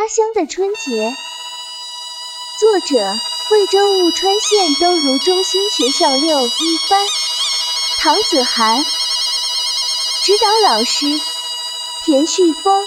[0.00, 1.14] 家乡的春节，
[2.58, 2.96] 作者：
[3.50, 7.06] 贵州务川县都如中心学校六一班，
[7.98, 8.82] 唐子涵，
[10.24, 11.04] 指导老师：
[12.02, 12.82] 田旭峰。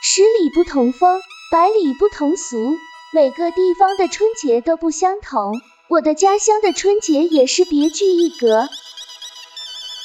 [0.00, 1.20] 十里不同风，
[1.52, 2.76] 百里不同俗，
[3.12, 5.52] 每个地方的春节都不相同。
[5.88, 8.68] 我的家乡的春节也是别具一格。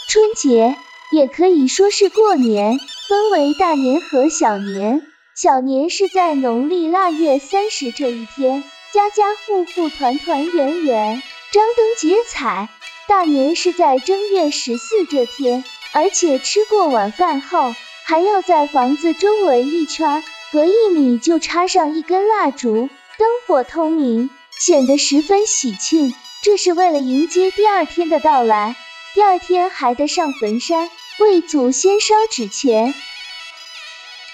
[0.07, 0.77] 春节
[1.13, 5.03] 也可以说是过年，分为大年和小年。
[5.35, 12.67] 小年是在农历腊月三十这一天，家家户户团团圆圆，张灯结彩；
[13.07, 17.75] 大年是在正月十四这天，而且吃过晚饭后，
[18.05, 22.89] 还要在房子周围一圈，隔一米就插上一根蜡烛，
[23.19, 24.31] 灯火通明。
[24.59, 26.11] 显得十分喜庆，
[26.41, 28.75] 这是为了迎接第二天的到来。
[29.13, 32.93] 第二天还得上坟山为祖先烧纸钱。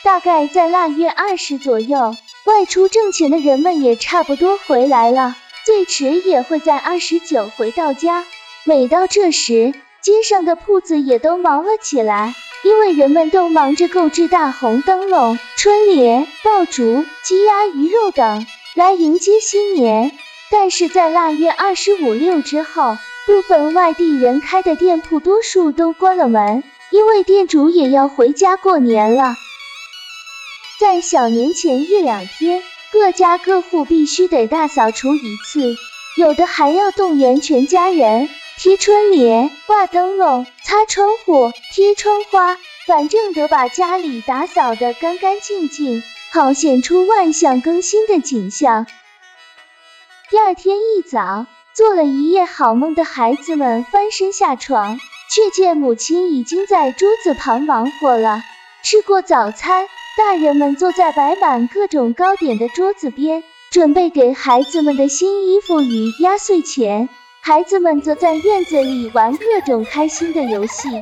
[0.03, 8.25] 大概在腊月二十左右，外出挣钱的人们也差不多回来了，最迟也会在二十九回到家。
[8.63, 18.47] 每到这时，街上的铺子也都忙了起来，因为人们都忙着购置大红灯笼、春联、爆竹、鸡鸭鱼肉等。
[18.75, 20.17] 来迎接新年，
[20.49, 22.97] 但是在腊月二十五六之后，
[23.29, 29.35] 部分外地人开的店铺多数都关了门，因为店主也要回家过年了。
[30.79, 35.75] 在小年前一两天，各家各户必须得大扫除一次，
[36.17, 38.27] 有的还要动员全家人
[38.57, 46.01] 贴春联、挂灯笼、擦窗户、贴窗花，反正得把家里打扫得干干净净。
[46.31, 48.87] 好显出万象更新的景象。
[50.31, 51.45] 第二天一早，
[51.79, 54.99] 做了一夜好梦的孩子们翻身下床，
[55.29, 58.43] 却见母亲已经在桌子旁忙活了。
[58.83, 67.07] 吃过早餐，大人们坐在摆满各种糕点的桌子边，准备给孩子们的新衣服与压岁钱。
[67.39, 71.01] 孩子们则在院子里玩各种开心的游戏。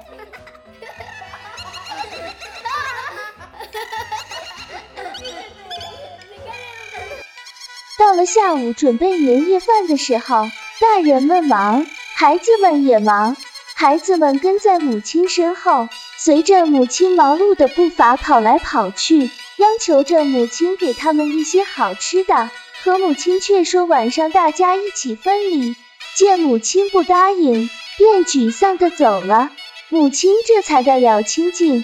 [7.97, 10.45] 到了下午准备年夜饭的时候，
[10.79, 13.35] 大人们忙，孩子们也忙。
[13.75, 22.51] 孩子们跟在母亲身后，随着母亲忙碌的步伐跑来跑去，央求着母亲给他们一些好吃的。
[22.83, 25.75] 可母亲却说晚上大家一起分离。
[26.15, 29.49] 见母亲不答应，便沮丧的走了。
[29.89, 31.83] 母亲这才得了清静。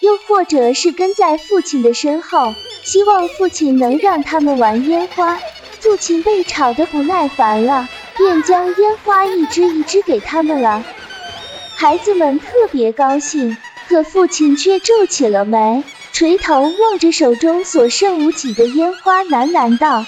[0.00, 2.54] 又或者是跟在父亲的身后。
[2.82, 5.38] 希望父亲能让他们玩烟花，
[5.82, 10.84] 父亲被吵得不耐烦了，便将烟花一支一支给他们了。
[11.74, 13.56] 孩子们特别高兴，
[13.88, 15.82] 可父亲却皱起了眉，
[16.12, 20.06] 垂头望着手中所剩无几的烟花，喃喃道：“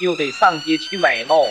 [0.00, 1.48] 又得上街去买喽。”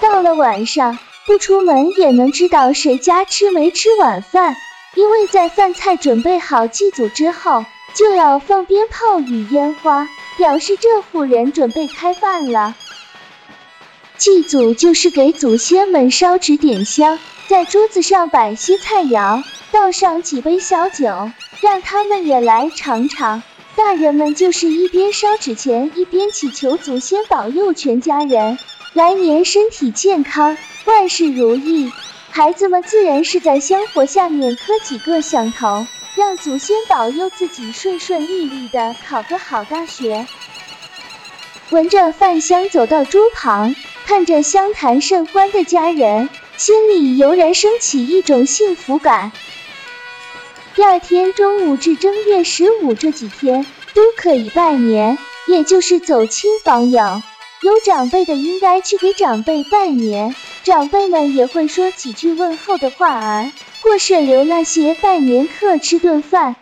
[0.00, 4.56] 到了晚上不出门也能知道谁家吃没吃晚饭，
[4.94, 12.74] 因为在饭菜准备好祭祖之后，就要放鞭炮与烟花，表示这户人准备开饭了。
[14.18, 17.18] 祭祖就是给祖先们烧纸点香，
[17.48, 21.30] 在桌子上摆些菜肴，倒上几杯小酒，
[21.60, 23.42] 让他们也来尝尝。
[23.74, 28.58] 大人们就是一边烧纸钱，一边祈求祖先保佑全家人。
[28.94, 31.90] 来年身体健康，万事如意。
[32.30, 40.26] 孩子们自然是在香火下面磕几个响头，让祖先保佑自己顺顺利利的考个好大学。
[41.70, 46.28] 闻着饭香走到桌旁，看着相谈甚欢的家人，
[46.58, 49.32] 心里油然升起一种幸福感。
[50.74, 53.64] 第二天中午至正月十五这几天
[53.94, 55.16] 都可以拜年，
[55.46, 57.22] 也就是走亲访友。
[57.62, 66.56] 有长辈的应该去给长辈拜年，长辈们也会说几句问候的话儿，或是留那些拜年客吃顿饭。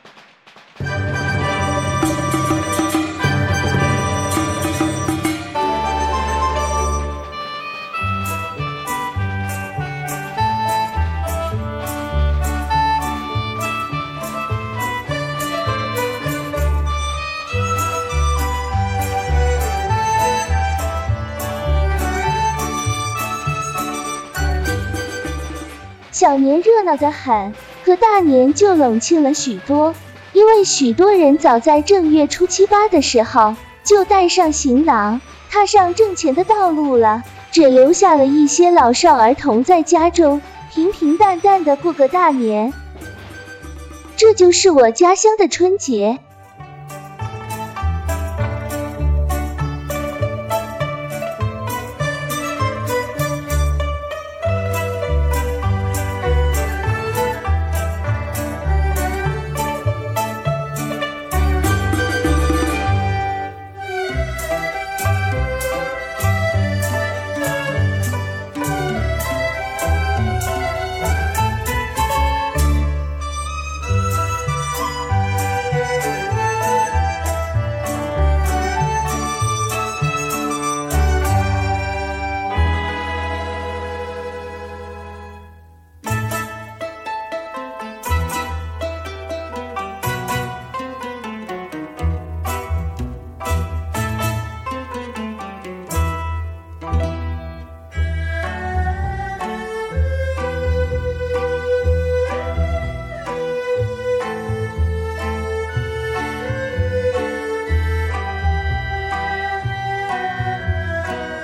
[26.12, 27.54] 小年热闹的很，
[27.84, 29.94] 可大年就冷清了许多，
[30.32, 33.54] 因为许多人早在正月初七八的时候
[33.84, 37.22] 就带上行囊，踏上挣钱的道路了。
[37.52, 40.40] 只留下了一些老少儿童在家中
[40.72, 42.72] 平平淡淡的过个大年。
[44.16, 46.20] 这就是我家乡的春节。